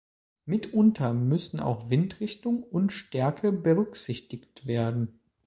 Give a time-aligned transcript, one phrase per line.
[0.45, 5.19] Mitunter müssen auch Windrichtung und -stärke berücksichtigt werden.